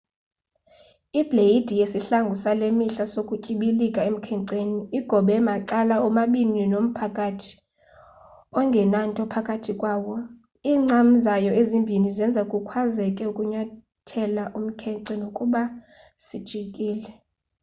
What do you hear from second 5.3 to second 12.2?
macala omabini nomphakathi ongenanto phakathi kwawo iincam zayo ezimbini